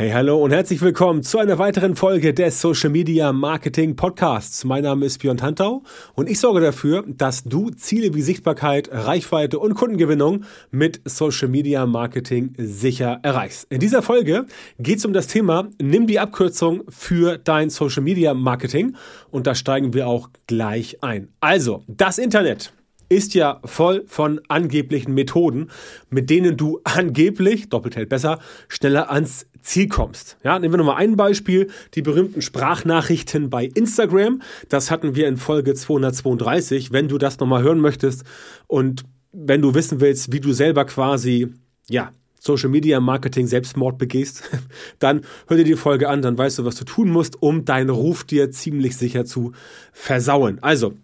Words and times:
Hey, 0.00 0.12
hallo 0.12 0.42
und 0.42 0.50
herzlich 0.50 0.80
willkommen 0.80 1.22
zu 1.22 1.36
einer 1.36 1.58
weiteren 1.58 1.94
Folge 1.94 2.32
des 2.32 2.58
Social 2.58 2.88
Media 2.88 3.34
Marketing 3.34 3.96
Podcasts. 3.96 4.64
Mein 4.64 4.84
Name 4.84 5.04
ist 5.04 5.18
Björn 5.18 5.36
Tantau 5.36 5.82
und 6.14 6.26
ich 6.30 6.40
sorge 6.40 6.62
dafür, 6.62 7.04
dass 7.06 7.44
du 7.44 7.68
Ziele 7.68 8.14
wie 8.14 8.22
Sichtbarkeit, 8.22 8.88
Reichweite 8.90 9.58
und 9.58 9.74
Kundengewinnung 9.74 10.44
mit 10.70 11.02
Social 11.04 11.48
Media 11.48 11.84
Marketing 11.84 12.54
sicher 12.56 13.20
erreichst. 13.22 13.70
In 13.70 13.78
dieser 13.78 14.00
Folge 14.00 14.46
geht 14.78 15.00
es 15.00 15.04
um 15.04 15.12
das 15.12 15.26
Thema 15.26 15.68
Nimm 15.78 16.06
die 16.06 16.18
Abkürzung 16.18 16.84
für 16.88 17.36
dein 17.36 17.68
Social 17.68 18.02
Media 18.02 18.32
Marketing 18.32 18.96
und 19.30 19.46
da 19.46 19.54
steigen 19.54 19.92
wir 19.92 20.08
auch 20.08 20.30
gleich 20.46 21.02
ein. 21.02 21.28
Also, 21.40 21.84
das 21.88 22.16
Internet 22.16 22.72
ist 23.10 23.34
ja 23.34 23.60
voll 23.64 24.04
von 24.06 24.40
angeblichen 24.48 25.12
Methoden, 25.12 25.68
mit 26.08 26.30
denen 26.30 26.56
du 26.56 26.80
angeblich, 26.84 27.68
doppelt 27.68 27.96
hält 27.96 28.08
besser, 28.08 28.38
schneller 28.68 29.10
ans 29.10 29.46
Ziel 29.60 29.88
kommst. 29.88 30.38
Ja, 30.42 30.58
nehmen 30.58 30.72
wir 30.72 30.78
nochmal 30.78 30.96
ein 30.96 31.16
Beispiel, 31.16 31.68
die 31.94 32.00
berühmten 32.00 32.40
Sprachnachrichten 32.40 33.50
bei 33.50 33.66
Instagram. 33.66 34.40
Das 34.70 34.90
hatten 34.90 35.14
wir 35.14 35.28
in 35.28 35.36
Folge 35.36 35.74
232. 35.74 36.92
Wenn 36.92 37.08
du 37.08 37.18
das 37.18 37.38
nochmal 37.40 37.62
hören 37.62 37.80
möchtest 37.80 38.24
und 38.66 39.04
wenn 39.32 39.60
du 39.60 39.74
wissen 39.74 40.00
willst, 40.00 40.32
wie 40.32 40.40
du 40.40 40.52
selber 40.52 40.84
quasi, 40.86 41.48
ja, 41.88 42.10
Social 42.38 42.70
Media 42.70 43.00
Marketing 43.00 43.46
Selbstmord 43.46 43.98
begehst, 43.98 44.44
dann 44.98 45.22
hör 45.46 45.58
dir 45.58 45.64
die 45.64 45.76
Folge 45.76 46.08
an, 46.08 46.22
dann 46.22 46.38
weißt 46.38 46.60
du, 46.60 46.64
was 46.64 46.76
du 46.76 46.84
tun 46.84 47.10
musst, 47.10 47.42
um 47.42 47.66
deinen 47.66 47.90
Ruf 47.90 48.24
dir 48.24 48.50
ziemlich 48.50 48.96
sicher 48.96 49.26
zu 49.26 49.52
versauen. 49.92 50.58
Also, 50.62 50.94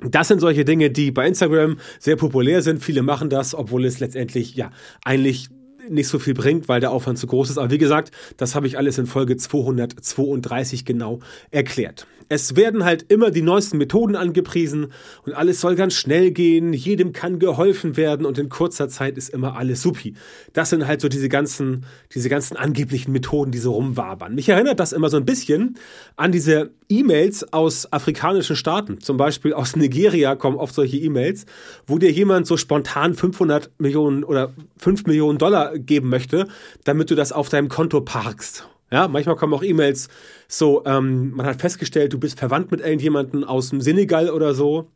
das 0.00 0.28
sind 0.28 0.40
solche 0.40 0.64
Dinge, 0.64 0.90
die 0.90 1.10
bei 1.10 1.26
Instagram 1.26 1.78
sehr 1.98 2.16
populär 2.16 2.62
sind. 2.62 2.82
Viele 2.82 3.02
machen 3.02 3.30
das, 3.30 3.54
obwohl 3.54 3.84
es 3.86 3.98
letztendlich 3.98 4.54
ja 4.54 4.70
eigentlich 5.04 5.48
nicht 5.88 6.08
so 6.08 6.18
viel 6.18 6.34
bringt, 6.34 6.68
weil 6.68 6.80
der 6.80 6.90
Aufwand 6.90 7.18
zu 7.18 7.26
groß 7.26 7.50
ist. 7.50 7.58
Aber 7.58 7.70
wie 7.70 7.78
gesagt, 7.78 8.10
das 8.36 8.54
habe 8.54 8.66
ich 8.66 8.78
alles 8.78 8.98
in 8.98 9.06
Folge 9.06 9.36
232 9.36 10.84
genau 10.84 11.20
erklärt. 11.50 12.06
Es 12.28 12.56
werden 12.56 12.84
halt 12.84 13.04
immer 13.08 13.30
die 13.30 13.42
neuesten 13.42 13.78
Methoden 13.78 14.16
angepriesen 14.16 14.88
und 15.24 15.34
alles 15.34 15.60
soll 15.60 15.76
ganz 15.76 15.94
schnell 15.94 16.32
gehen, 16.32 16.72
jedem 16.72 17.12
kann 17.12 17.38
geholfen 17.38 17.96
werden 17.96 18.26
und 18.26 18.36
in 18.36 18.48
kurzer 18.48 18.88
Zeit 18.88 19.16
ist 19.16 19.28
immer 19.28 19.56
alles 19.56 19.82
supi. 19.82 20.16
Das 20.52 20.70
sind 20.70 20.88
halt 20.88 21.00
so 21.00 21.08
diese 21.08 21.28
ganzen, 21.28 21.84
diese 22.12 22.28
ganzen 22.28 22.56
angeblichen 22.56 23.12
Methoden, 23.12 23.52
die 23.52 23.58
so 23.58 23.72
rumwabern. 23.74 24.34
Mich 24.34 24.48
erinnert 24.48 24.80
das 24.80 24.92
immer 24.92 25.08
so 25.08 25.16
ein 25.16 25.24
bisschen 25.24 25.78
an 26.16 26.32
diese 26.32 26.72
E-Mails 26.88 27.52
aus 27.52 27.92
afrikanischen 27.92 28.56
Staaten. 28.56 29.00
Zum 29.00 29.16
Beispiel 29.16 29.52
aus 29.52 29.76
Nigeria 29.76 30.36
kommen 30.36 30.56
oft 30.56 30.74
solche 30.74 30.96
E-Mails, 30.96 31.46
wo 31.86 31.98
dir 31.98 32.10
jemand 32.10 32.46
so 32.46 32.56
spontan 32.56 33.14
500 33.14 33.70
Millionen 33.78 34.24
oder 34.24 34.52
5 34.78 35.06
Millionen 35.06 35.38
Dollar 35.38 35.78
geben 35.78 36.08
möchte, 36.08 36.48
damit 36.84 37.10
du 37.10 37.14
das 37.14 37.32
auf 37.32 37.48
deinem 37.48 37.68
Konto 37.68 38.00
parkst. 38.00 38.68
Ja, 38.90 39.08
manchmal 39.08 39.36
kommen 39.36 39.52
auch 39.52 39.64
E-Mails 39.64 40.08
so, 40.46 40.84
ähm, 40.86 41.32
man 41.32 41.46
hat 41.46 41.60
festgestellt, 41.60 42.12
du 42.12 42.18
bist 42.18 42.38
verwandt 42.38 42.70
mit 42.70 42.80
irgendjemandem 42.80 43.42
aus 43.42 43.70
dem 43.70 43.80
Senegal 43.80 44.30
oder 44.30 44.54
so. 44.54 44.90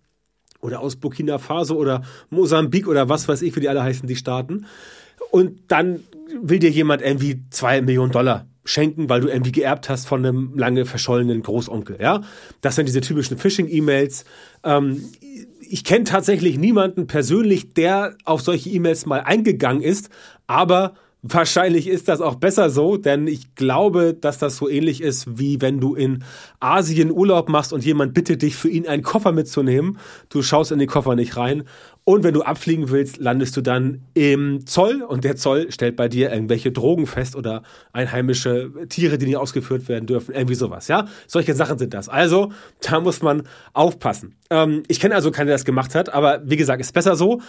Oder 0.60 0.80
aus 0.80 0.96
Burkina 0.96 1.38
Faso 1.38 1.74
oder 1.74 2.02
Mosambik 2.28 2.86
oder 2.86 3.08
was 3.08 3.26
weiß 3.26 3.40
ich, 3.40 3.56
wie 3.56 3.60
die 3.60 3.68
alle 3.70 3.82
heißen, 3.82 4.06
die 4.06 4.16
Staaten. 4.16 4.66
Und 5.30 5.58
dann 5.68 6.00
will 6.42 6.58
dir 6.58 6.70
jemand 6.70 7.00
irgendwie 7.00 7.42
zwei 7.48 7.80
Millionen 7.80 8.12
Dollar 8.12 8.46
schenken, 8.64 9.08
weil 9.08 9.20
du 9.20 9.28
irgendwie 9.28 9.52
geerbt 9.52 9.88
hast 9.88 10.06
von 10.06 10.24
einem 10.24 10.52
lange 10.56 10.84
verschollenen 10.86 11.42
Großonkel. 11.42 11.98
Ja, 12.00 12.22
das 12.60 12.76
sind 12.76 12.86
diese 12.86 13.00
typischen 13.00 13.38
Phishing-E-Mails. 13.38 14.24
Ähm, 14.64 15.04
ich 15.60 15.84
kenne 15.84 16.04
tatsächlich 16.04 16.58
niemanden 16.58 17.06
persönlich, 17.06 17.74
der 17.74 18.16
auf 18.24 18.42
solche 18.42 18.70
E-Mails 18.70 19.06
mal 19.06 19.20
eingegangen 19.20 19.82
ist, 19.82 20.10
aber 20.46 20.94
Wahrscheinlich 21.22 21.86
ist 21.86 22.08
das 22.08 22.22
auch 22.22 22.36
besser 22.36 22.70
so, 22.70 22.96
denn 22.96 23.26
ich 23.26 23.54
glaube, 23.54 24.14
dass 24.14 24.38
das 24.38 24.56
so 24.56 24.70
ähnlich 24.70 25.02
ist, 25.02 25.38
wie 25.38 25.60
wenn 25.60 25.78
du 25.78 25.94
in 25.94 26.24
Asien 26.60 27.10
Urlaub 27.10 27.50
machst 27.50 27.74
und 27.74 27.84
jemand 27.84 28.14
bittet 28.14 28.40
dich, 28.40 28.56
für 28.56 28.70
ihn 28.70 28.88
einen 28.88 29.02
Koffer 29.02 29.32
mitzunehmen. 29.32 29.98
Du 30.30 30.40
schaust 30.40 30.72
in 30.72 30.78
den 30.78 30.88
Koffer 30.88 31.14
nicht 31.16 31.36
rein. 31.36 31.64
Und 32.04 32.24
wenn 32.24 32.32
du 32.32 32.40
abfliegen 32.40 32.88
willst, 32.88 33.18
landest 33.18 33.54
du 33.56 33.60
dann 33.60 34.00
im 34.14 34.66
Zoll 34.66 35.02
und 35.02 35.24
der 35.24 35.36
Zoll 35.36 35.70
stellt 35.70 35.96
bei 35.96 36.08
dir 36.08 36.32
irgendwelche 36.32 36.72
Drogen 36.72 37.06
fest 37.06 37.36
oder 37.36 37.62
einheimische 37.92 38.72
Tiere, 38.88 39.18
die 39.18 39.26
nicht 39.26 39.36
ausgeführt 39.36 39.88
werden 39.88 40.06
dürfen. 40.06 40.34
Irgendwie 40.34 40.54
sowas, 40.54 40.88
ja? 40.88 41.06
Solche 41.26 41.54
Sachen 41.54 41.78
sind 41.78 41.92
das. 41.92 42.08
Also, 42.08 42.50
da 42.80 43.00
muss 43.00 43.20
man 43.20 43.42
aufpassen. 43.74 44.36
Ähm, 44.48 44.82
ich 44.88 44.98
kenne 45.00 45.14
also 45.14 45.30
keinen, 45.30 45.48
der 45.48 45.56
das 45.56 45.66
gemacht 45.66 45.94
hat, 45.94 46.08
aber 46.08 46.40
wie 46.46 46.56
gesagt, 46.56 46.80
ist 46.80 46.94
besser 46.94 47.14
so, 47.14 47.42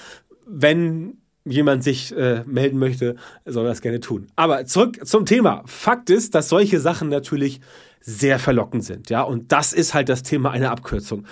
wenn 0.45 1.20
jemand 1.45 1.83
sich 1.83 2.15
äh, 2.15 2.43
melden 2.45 2.77
möchte, 2.77 3.15
soll 3.45 3.65
das 3.65 3.81
gerne 3.81 3.99
tun. 3.99 4.27
Aber 4.35 4.65
zurück 4.65 5.05
zum 5.05 5.25
Thema. 5.25 5.63
Fakt 5.65 6.09
ist, 6.09 6.35
dass 6.35 6.49
solche 6.49 6.79
Sachen 6.79 7.09
natürlich 7.09 7.61
sehr 7.99 8.39
verlockend 8.39 8.83
sind, 8.83 9.11
ja, 9.11 9.21
und 9.21 9.51
das 9.51 9.73
ist 9.73 9.93
halt 9.93 10.09
das 10.09 10.23
Thema 10.23 10.49
einer 10.49 10.71
Abkürzung. 10.71 11.25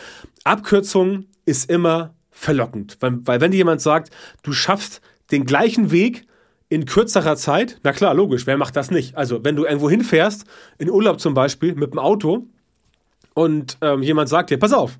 Abkürzung 0.44 1.26
ist 1.46 1.68
immer 1.70 2.14
verlockend, 2.30 2.98
weil, 3.00 3.18
weil 3.26 3.42
wenn 3.42 3.52
dir 3.52 3.58
jemand 3.58 3.82
sagt, 3.82 4.12
du 4.44 4.54
schaffst 4.54 5.02
den 5.32 5.46
gleichen 5.46 5.90
Weg 5.90 6.28
in 6.70 6.86
kürzerer 6.86 7.36
Zeit, 7.36 7.80
na 7.84 7.92
klar, 7.92 8.14
logisch, 8.14 8.46
wer 8.46 8.56
macht 8.56 8.76
das 8.76 8.92
nicht? 8.92 9.18
Also, 9.18 9.44
wenn 9.44 9.56
du 9.56 9.66
irgendwo 9.66 9.90
hinfährst, 9.90 10.46
in 10.78 10.92
Urlaub 10.92 11.20
zum 11.20 11.34
Beispiel, 11.34 11.74
mit 11.74 11.92
dem 11.92 12.00
Auto, 12.00 12.48
und 13.34 13.78
ähm, 13.82 14.04
jemand 14.04 14.30
sagt 14.30 14.52
dir, 14.52 14.60
pass 14.60 14.74
auf, 14.74 15.00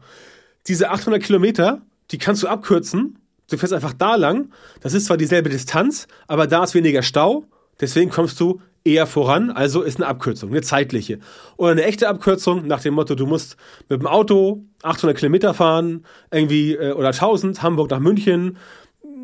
diese 0.68 0.90
800 0.90 1.22
Kilometer, 1.22 1.82
die 2.12 2.18
kannst 2.18 2.42
du 2.42 2.48
abkürzen 2.48 3.19
Du 3.50 3.58
fährst 3.58 3.74
einfach 3.74 3.94
da 3.94 4.16
lang. 4.16 4.52
Das 4.82 4.94
ist 4.94 5.06
zwar 5.06 5.18
dieselbe 5.18 5.50
Distanz, 5.50 6.08
aber 6.28 6.48
da 6.48 6.64
ist 6.64 6.76
weniger 6.76 7.02
Stau. 7.02 7.46
Deswegen 7.82 8.10
kommst 8.10 8.40
du 8.40 8.62
eher 8.84 9.08
voran. 9.08 9.50
Also 9.52 9.82
ist 9.82 9.98
eine 9.98 10.08
Abkürzung, 10.08 10.50
eine 10.50 10.62
zeitliche. 10.62 11.20
Oder 11.58 11.72
eine 11.72 11.84
echte 11.84 12.08
Abkürzung 12.08 12.68
nach 12.68 12.82
dem 12.82 12.94
Motto, 12.94 13.16
du 13.16 13.26
musst 13.26 13.58
mit 13.88 14.02
dem 14.02 14.08
Auto 14.08 14.64
800 14.84 15.18
Kilometer 15.18 15.54
fahren, 15.54 16.06
irgendwie, 16.32 16.76
äh, 16.76 16.94
oder 16.94 17.10
1000, 17.10 17.62
Hamburg 17.62 17.90
nach 17.90 18.00
München, 18.00 18.58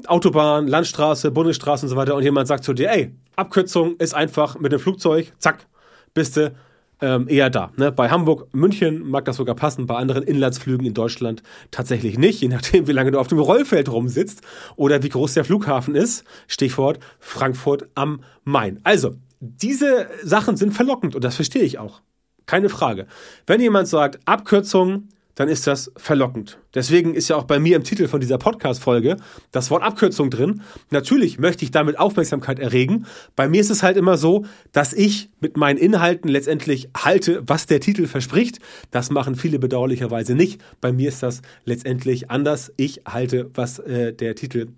Autobahn, 0.07 0.67
Landstraße, 0.67 1.31
Bundesstraße 1.31 1.85
und 1.85 1.89
so 1.89 1.95
weiter. 1.95 2.15
Und 2.15 2.23
jemand 2.23 2.47
sagt 2.47 2.63
zu 2.63 2.73
dir, 2.73 2.91
ey, 2.91 3.13
Abkürzung 3.35 3.95
ist 3.97 4.13
einfach 4.13 4.59
mit 4.59 4.71
dem 4.71 4.79
Flugzeug, 4.79 5.33
zack, 5.39 5.65
bist 6.13 6.37
du 6.37 6.53
ähm, 7.01 7.27
eher 7.27 7.49
da. 7.49 7.71
Ne? 7.77 7.91
Bei 7.91 8.09
Hamburg, 8.09 8.47
München 8.53 9.09
mag 9.09 9.25
das 9.25 9.37
sogar 9.37 9.55
passen, 9.55 9.85
bei 9.85 9.95
anderen 9.95 10.23
Inlandsflügen 10.23 10.85
in 10.85 10.93
Deutschland 10.93 11.43
tatsächlich 11.71 12.17
nicht, 12.17 12.41
je 12.41 12.47
nachdem, 12.47 12.87
wie 12.87 12.91
lange 12.91 13.11
du 13.11 13.19
auf 13.19 13.27
dem 13.27 13.39
Rollfeld 13.39 13.89
rumsitzt 13.89 14.41
oder 14.75 15.03
wie 15.03 15.09
groß 15.09 15.33
der 15.33 15.45
Flughafen 15.45 15.95
ist. 15.95 16.23
Stichwort 16.47 16.99
Frankfurt 17.19 17.87
am 17.95 18.21
Main. 18.43 18.79
Also, 18.83 19.15
diese 19.39 20.07
Sachen 20.23 20.57
sind 20.57 20.73
verlockend 20.73 21.15
und 21.15 21.23
das 21.23 21.35
verstehe 21.35 21.63
ich 21.63 21.77
auch. 21.77 22.01
Keine 22.45 22.69
Frage. 22.69 23.07
Wenn 23.47 23.59
jemand 23.59 23.87
sagt, 23.87 24.19
Abkürzung 24.25 25.09
dann 25.35 25.49
ist 25.49 25.67
das 25.67 25.91
verlockend. 25.97 26.57
Deswegen 26.73 27.13
ist 27.13 27.27
ja 27.27 27.35
auch 27.35 27.43
bei 27.43 27.59
mir 27.59 27.75
im 27.75 27.83
Titel 27.83 28.07
von 28.07 28.19
dieser 28.19 28.37
Podcast-Folge 28.37 29.17
das 29.51 29.69
Wort 29.69 29.83
Abkürzung 29.83 30.29
drin. 30.29 30.61
Natürlich 30.89 31.39
möchte 31.39 31.63
ich 31.63 31.71
damit 31.71 31.99
Aufmerksamkeit 31.99 32.59
erregen. 32.59 33.05
Bei 33.35 33.47
mir 33.47 33.61
ist 33.61 33.69
es 33.69 33.83
halt 33.83 33.97
immer 33.97 34.17
so, 34.17 34.45
dass 34.71 34.93
ich 34.93 35.29
mit 35.39 35.57
meinen 35.57 35.77
Inhalten 35.77 36.29
letztendlich 36.29 36.89
halte, 36.97 37.43
was 37.45 37.65
der 37.65 37.81
Titel 37.81 38.07
verspricht. 38.07 38.59
Das 38.91 39.09
machen 39.11 39.35
viele 39.35 39.59
bedauerlicherweise 39.59 40.35
nicht. 40.35 40.61
Bei 40.81 40.91
mir 40.91 41.09
ist 41.09 41.21
das 41.21 41.41
letztendlich 41.65 42.31
anders. 42.31 42.71
Ich 42.77 43.01
halte, 43.07 43.51
was 43.53 43.79
äh, 43.79 44.13
der 44.13 44.35
Titel 44.35 44.69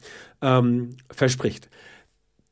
ähm, 0.41 0.97
verspricht. 1.11 1.69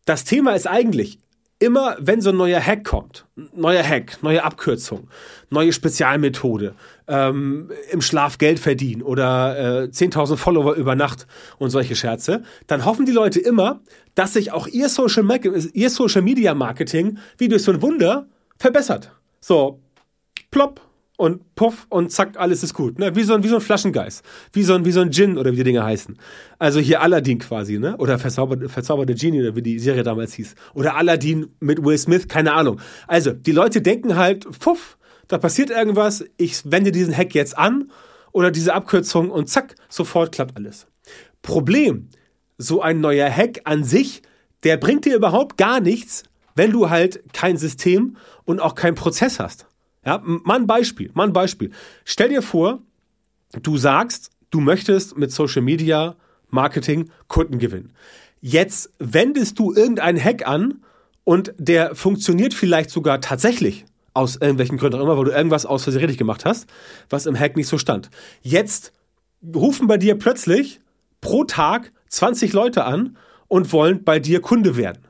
Das 0.06 0.24
Thema 0.24 0.54
ist 0.54 0.68
eigentlich, 0.68 1.18
immer 1.60 1.96
wenn 2.00 2.22
so 2.22 2.32
ein 2.32 2.38
neuer 2.38 2.60
Hack 2.60 2.84
kommt, 2.84 3.26
neuer 3.54 3.84
Hack, 3.84 4.22
neue 4.22 4.44
Abkürzung, 4.44 5.08
neue 5.50 5.72
Spezialmethode, 5.72 6.74
ähm, 7.08 7.72
im 7.92 8.02
Schlaf 8.02 8.38
Geld 8.38 8.60
verdienen 8.60 9.02
oder 9.02 9.84
äh, 9.84 9.88
10.000 9.88 10.38
Follower 10.38 10.74
über 10.74 10.96
Nacht 10.96 11.28
und 11.58 11.70
solche 11.70 11.96
Scherze, 11.96 12.44
dann 12.68 12.86
hoffen 12.86 13.06
die 13.06 13.12
Leute 13.12 13.40
immer, 13.40 13.82
dass 14.16 14.34
sich 14.34 14.52
auch 14.52 14.68
ihr 14.68 14.90
Social, 14.90 15.26
ihr 15.74 15.90
Social 15.90 16.22
Media 16.22 16.54
Marketing 16.54 17.20
wie 17.38 17.48
durch 17.48 17.64
so 17.64 17.72
ein 17.72 17.82
Wunder 17.82 18.28
verbessert. 18.58 19.12
So, 19.40 19.80
plopp, 20.52 20.82
und 21.18 21.56
puff 21.56 21.86
und 21.90 22.12
zack, 22.12 22.38
alles 22.38 22.64
ist 22.64 22.74
gut. 22.74 23.00
Ne? 23.00 23.16
Wie, 23.16 23.24
so 23.24 23.34
ein, 23.34 23.44
wie 23.44 23.48
so 23.48 23.56
ein 23.56 23.62
Flaschengeist. 23.62 24.24
Wie 24.52 24.64
so 24.64 24.74
ein, 24.74 24.86
wie 24.86 24.92
so 24.92 25.02
ein 25.02 25.12
Gin 25.12 25.38
oder 25.38 25.52
wie 25.52 25.58
die 25.58 25.64
Dinge 25.64 25.84
heißen. 25.84 26.18
Also 26.60 26.80
hier 26.80 27.02
Aladdin 27.02 27.40
quasi, 27.40 27.80
ne? 27.80 27.98
Oder 27.98 28.20
verzauberte, 28.20 28.70
verzauberte 28.70 29.16
Genie 29.16 29.42
oder 29.42 29.56
wie 29.56 29.62
die 29.62 29.80
Serie 29.80 30.04
damals 30.04 30.34
hieß. 30.34 30.56
Oder 30.74 30.96
Aladdin 30.96 31.48
mit 31.60 31.84
Will 31.84 31.98
Smith, 31.98 32.28
keine 32.28 32.54
Ahnung. 32.54 32.80
Also, 33.08 33.32
die 33.32 33.52
Leute 33.52 33.82
denken 33.82 34.16
halt, 34.16 34.46
puff, 34.60 34.98
da 35.28 35.38
passiert 35.38 35.70
irgendwas, 35.70 36.26
ich 36.38 36.70
wende 36.70 36.92
diesen 36.92 37.16
Hack 37.16 37.34
jetzt 37.34 37.58
an 37.58 37.92
oder 38.32 38.52
diese 38.52 38.74
Abkürzung 38.74 39.32
und 39.32 39.50
zack, 39.50 39.76
sofort 39.90 40.34
klappt 40.34 40.58
alles. 40.58 40.88
Problem, 41.42 42.10
so 42.58 42.82
ein 42.82 43.00
neuer 43.00 43.30
Hack 43.30 43.62
an 43.64 43.84
sich, 43.84 44.22
der 44.64 44.78
bringt 44.78 45.06
dir 45.06 45.16
überhaupt 45.16 45.58
gar 45.58 45.80
nichts, 45.80 46.24
wenn 46.56 46.72
du 46.72 46.90
halt 46.90 47.22
kein 47.34 47.58
System 47.58 48.18
und 48.46 48.60
auch 48.60 48.76
keinen 48.76 48.96
Prozess 48.96 49.40
hast. 49.40 49.68
Ja, 50.06 50.22
mal 50.24 50.60
ein 50.60 50.68
Beispiel, 50.68 51.10
mal 51.14 51.24
ein 51.24 51.34
Beispiel. 51.34 51.72
Stell 52.04 52.30
dir 52.30 52.42
vor, 52.42 52.80
du 53.62 53.78
sagst, 53.78 54.30
du 54.52 54.60
möchtest 54.60 55.18
mit 55.18 55.32
Social 55.32 55.62
Media 55.62 56.16
Marketing 56.50 57.10
Kunden 57.28 57.60
gewinnen. 57.60 57.94
Jetzt 58.40 58.92
wendest 59.00 59.58
du 59.58 59.74
irgendeinen 59.74 60.24
Hack 60.24 60.48
an 60.48 60.84
und 61.24 61.54
der 61.58 61.96
funktioniert 61.96 62.54
vielleicht 62.54 62.92
sogar 62.92 63.20
tatsächlich 63.20 63.86
aus 64.14 64.36
irgendwelchen 64.36 64.78
Gründen 64.78 65.00
auch 65.00 65.04
immer, 65.04 65.18
weil 65.18 65.26
du 65.26 65.32
irgendwas 65.32 65.66
aus 65.66 65.84
Versehen 65.84 66.02
richtig 66.02 66.20
gemacht 66.20 66.46
hast, 66.46 66.68
was 67.10 67.26
im 67.26 67.38
Hack 67.38 67.58
nicht 67.58 67.68
so 67.68 67.78
stand. 67.78 68.10
Jetzt 68.42 68.94
rufen 69.54 69.88
bei 69.88 69.98
dir 69.98 70.16
plötzlich 70.18 70.80
pro 71.20 71.44
Tag 71.44 71.92
20 72.10 72.54
Leute 72.54 72.86
an 72.86 73.18
und 73.48 73.74
wollen 73.74 74.04
bei 74.04 74.20
dir 74.20 74.42
Kunde 74.42 74.78
werden. 74.78 75.04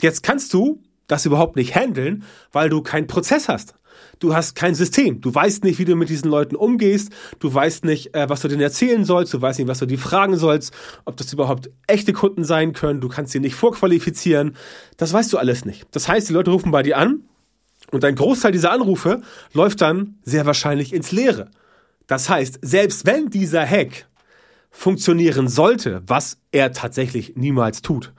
Jetzt 0.00 0.22
kannst 0.22 0.52
du 0.52 0.82
das 1.12 1.26
überhaupt 1.26 1.56
nicht 1.56 1.74
handeln, 1.74 2.24
weil 2.50 2.70
du 2.70 2.82
keinen 2.82 3.06
Prozess 3.06 3.48
hast. 3.48 3.74
Du 4.18 4.34
hast 4.34 4.54
kein 4.54 4.74
System. 4.74 5.20
Du 5.20 5.34
weißt 5.34 5.62
nicht, 5.64 5.78
wie 5.78 5.84
du 5.84 5.94
mit 5.94 6.08
diesen 6.08 6.30
Leuten 6.30 6.56
umgehst. 6.56 7.12
Du 7.38 7.52
weißt 7.52 7.84
nicht, 7.84 8.14
äh, 8.14 8.28
was 8.28 8.40
du 8.40 8.48
denen 8.48 8.62
erzählen 8.62 9.04
sollst. 9.04 9.34
Du 9.34 9.42
weißt 9.42 9.58
nicht, 9.58 9.68
was 9.68 9.78
du 9.78 9.86
die 9.86 9.96
fragen 9.96 10.36
sollst. 10.36 10.72
Ob 11.04 11.16
das 11.16 11.32
überhaupt 11.32 11.70
echte 11.86 12.12
Kunden 12.12 12.44
sein 12.44 12.72
können. 12.72 13.00
Du 13.00 13.08
kannst 13.08 13.32
sie 13.32 13.40
nicht 13.40 13.56
vorqualifizieren. 13.56 14.56
Das 14.96 15.12
weißt 15.12 15.32
du 15.32 15.38
alles 15.38 15.64
nicht. 15.64 15.86
Das 15.90 16.08
heißt, 16.08 16.28
die 16.28 16.32
Leute 16.32 16.50
rufen 16.50 16.70
bei 16.70 16.82
dir 16.82 16.98
an 16.98 17.24
und 17.90 18.04
ein 18.04 18.14
Großteil 18.14 18.52
dieser 18.52 18.72
Anrufe 18.72 19.20
läuft 19.52 19.82
dann 19.82 20.18
sehr 20.22 20.46
wahrscheinlich 20.46 20.94
ins 20.94 21.12
Leere. 21.12 21.50
Das 22.06 22.28
heißt, 22.30 22.58
selbst 22.62 23.04
wenn 23.06 23.28
dieser 23.28 23.66
Hack 23.66 24.06
funktionieren 24.70 25.48
sollte, 25.48 26.02
was 26.06 26.38
er 26.52 26.72
tatsächlich 26.72 27.36
niemals 27.36 27.82
tut, 27.82 28.12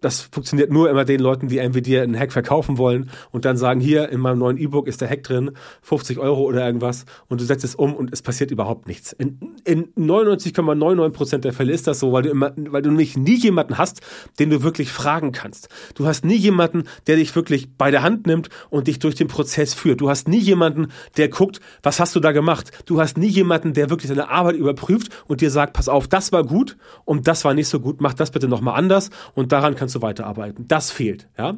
das 0.00 0.20
funktioniert 0.20 0.70
nur 0.70 0.88
immer 0.88 1.04
den 1.04 1.20
Leuten, 1.20 1.48
die 1.48 1.58
irgendwie 1.58 1.82
dir 1.82 2.02
einen 2.02 2.18
Hack 2.18 2.32
verkaufen 2.32 2.78
wollen 2.78 3.10
und 3.32 3.44
dann 3.44 3.56
sagen, 3.56 3.80
hier 3.80 4.08
in 4.10 4.20
meinem 4.20 4.38
neuen 4.38 4.56
E-Book 4.56 4.86
ist 4.86 5.00
der 5.00 5.08
Hack 5.08 5.22
drin, 5.24 5.52
50 5.82 6.18
Euro 6.18 6.42
oder 6.42 6.64
irgendwas 6.64 7.04
und 7.28 7.40
du 7.40 7.44
setzt 7.44 7.64
es 7.64 7.74
um 7.74 7.94
und 7.94 8.12
es 8.12 8.22
passiert 8.22 8.50
überhaupt 8.50 8.86
nichts. 8.86 9.12
In, 9.12 9.56
in 9.64 9.92
99,99% 9.94 11.38
der 11.38 11.52
Fälle 11.52 11.72
ist 11.72 11.86
das 11.86 11.98
so, 11.98 12.12
weil 12.12 12.22
du 12.22 12.30
immer, 12.30 12.52
weil 12.56 12.82
du 12.82 12.90
nämlich 12.90 13.16
nie 13.16 13.36
jemanden 13.36 13.78
hast, 13.78 14.00
den 14.38 14.50
du 14.50 14.62
wirklich 14.62 14.92
fragen 14.92 15.32
kannst. 15.32 15.68
Du 15.94 16.06
hast 16.06 16.24
nie 16.24 16.36
jemanden, 16.36 16.84
der 17.06 17.16
dich 17.16 17.34
wirklich 17.34 17.76
bei 17.76 17.90
der 17.90 18.02
Hand 18.02 18.26
nimmt 18.26 18.48
und 18.70 18.86
dich 18.86 18.98
durch 19.00 19.16
den 19.16 19.28
Prozess 19.28 19.74
führt. 19.74 20.00
Du 20.00 20.08
hast 20.08 20.28
nie 20.28 20.38
jemanden, 20.38 20.88
der 21.16 21.28
guckt, 21.28 21.60
was 21.82 21.98
hast 21.98 22.14
du 22.14 22.20
da 22.20 22.32
gemacht? 22.32 22.70
Du 22.86 23.00
hast 23.00 23.18
nie 23.18 23.28
jemanden, 23.28 23.72
der 23.72 23.90
wirklich 23.90 24.08
deine 24.08 24.30
Arbeit 24.30 24.56
überprüft 24.56 25.10
und 25.26 25.40
dir 25.40 25.50
sagt, 25.50 25.72
pass 25.72 25.88
auf, 25.88 26.06
das 26.06 26.32
war 26.32 26.44
gut 26.44 26.76
und 27.04 27.26
das 27.26 27.44
war 27.44 27.54
nicht 27.54 27.68
so 27.68 27.80
gut, 27.80 28.00
mach 28.00 28.14
das 28.14 28.30
bitte 28.30 28.48
nochmal 28.48 28.78
anders 28.78 29.10
und 29.34 29.52
daran 29.52 29.74
kannst 29.74 29.87
kannst 29.88 29.96
du 29.96 30.02
weiterarbeiten. 30.02 30.68
Das 30.68 30.90
fehlt. 30.90 31.28
Ja? 31.38 31.56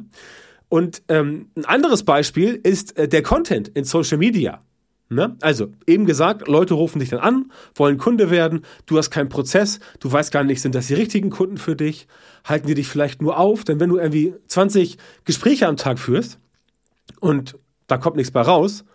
Und 0.69 1.03
ähm, 1.09 1.49
ein 1.55 1.65
anderes 1.65 2.03
Beispiel 2.03 2.59
ist 2.63 2.97
äh, 2.97 3.09
der 3.09 3.23
Content 3.23 3.67
in 3.67 3.83
Social 3.83 4.17
Media. 4.17 4.61
Ne? 5.09 5.35
Also, 5.41 5.67
eben 5.85 6.05
gesagt, 6.05 6.47
Leute 6.47 6.75
rufen 6.75 6.99
dich 6.99 7.09
dann 7.09 7.19
an, 7.19 7.51
wollen 7.75 7.97
Kunde 7.97 8.31
werden, 8.31 8.61
du 8.85 8.97
hast 8.97 9.11
keinen 9.11 9.27
Prozess, 9.27 9.81
du 9.99 10.09
weißt 10.09 10.31
gar 10.31 10.45
nicht, 10.45 10.61
sind 10.61 10.73
das 10.73 10.87
die 10.87 10.93
richtigen 10.93 11.29
Kunden 11.29 11.57
für 11.57 11.75
dich, 11.75 12.07
halten 12.45 12.67
die 12.67 12.75
dich 12.75 12.87
vielleicht 12.87 13.21
nur 13.21 13.37
auf, 13.37 13.65
denn 13.65 13.81
wenn 13.81 13.89
du 13.89 13.97
irgendwie 13.97 14.33
20 14.47 14.97
Gespräche 15.25 15.67
am 15.67 15.75
Tag 15.75 15.99
führst 15.99 16.39
und 17.19 17.57
da 17.87 17.97
kommt 17.97 18.15
nichts 18.15 18.31
bei 18.31 18.39
raus, 18.39 18.85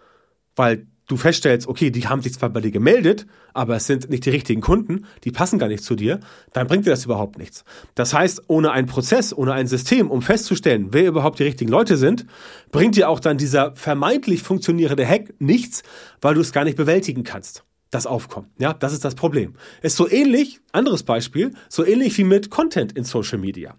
weil 0.54 0.86
du 1.06 1.16
feststellst, 1.16 1.68
okay, 1.68 1.90
die 1.90 2.06
haben 2.08 2.22
sich 2.22 2.34
zwar 2.34 2.50
bei 2.50 2.60
dir 2.60 2.70
gemeldet, 2.70 3.26
aber 3.54 3.76
es 3.76 3.86
sind 3.86 4.10
nicht 4.10 4.24
die 4.26 4.30
richtigen 4.30 4.60
Kunden, 4.60 5.06
die 5.24 5.30
passen 5.30 5.58
gar 5.58 5.68
nicht 5.68 5.84
zu 5.84 5.94
dir, 5.94 6.20
dann 6.52 6.66
bringt 6.66 6.86
dir 6.86 6.90
das 6.90 7.04
überhaupt 7.04 7.38
nichts. 7.38 7.64
Das 7.94 8.12
heißt, 8.12 8.44
ohne 8.48 8.72
einen 8.72 8.86
Prozess, 8.86 9.32
ohne 9.36 9.52
ein 9.52 9.66
System, 9.66 10.10
um 10.10 10.22
festzustellen, 10.22 10.88
wer 10.90 11.06
überhaupt 11.06 11.38
die 11.38 11.44
richtigen 11.44 11.70
Leute 11.70 11.96
sind, 11.96 12.26
bringt 12.72 12.96
dir 12.96 13.08
auch 13.08 13.20
dann 13.20 13.38
dieser 13.38 13.74
vermeintlich 13.76 14.42
funktionierende 14.42 15.06
Hack 15.06 15.34
nichts, 15.38 15.82
weil 16.20 16.34
du 16.34 16.40
es 16.40 16.52
gar 16.52 16.64
nicht 16.64 16.76
bewältigen 16.76 17.22
kannst. 17.22 17.64
Das 17.90 18.06
Aufkommen. 18.06 18.48
Ja, 18.58 18.74
das 18.74 18.92
ist 18.92 19.04
das 19.04 19.14
Problem. 19.14 19.54
Ist 19.80 19.96
so 19.96 20.10
ähnlich, 20.10 20.60
anderes 20.72 21.04
Beispiel, 21.04 21.52
so 21.68 21.84
ähnlich 21.86 22.18
wie 22.18 22.24
mit 22.24 22.50
Content 22.50 22.92
in 22.92 23.04
Social 23.04 23.38
Media. 23.38 23.76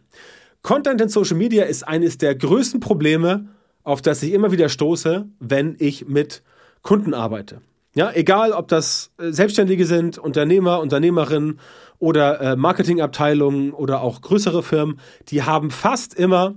Content 0.61 1.01
in 1.01 1.09
Social 1.09 1.35
Media 1.37 1.65
ist 1.65 1.85
eines 1.85 2.17
der 2.17 2.33
größten 2.33 2.79
Probleme, 2.79 3.49
auf 3.83 4.01
das 4.01 4.23
ich 4.23 4.31
immer 4.31 4.51
wieder 4.51 4.69
stoße, 4.69 5.27
wenn 5.39 5.75
ich 5.79 6.07
mit 6.07 6.41
Kunden 6.81 7.13
arbeite. 7.13 7.61
Ja, 7.95 8.11
egal 8.13 8.51
ob 8.51 8.67
das 8.67 9.11
äh, 9.17 9.31
Selbstständige 9.31 9.85
sind, 9.85 10.17
Unternehmer, 10.17 10.79
Unternehmerinnen 10.81 11.59
oder 11.99 12.39
äh, 12.41 12.55
Marketingabteilungen 12.55 13.73
oder 13.73 14.01
auch 14.01 14.21
größere 14.21 14.61
Firmen, 14.61 14.99
die 15.29 15.43
haben 15.43 15.71
fast 15.71 16.13
immer 16.13 16.55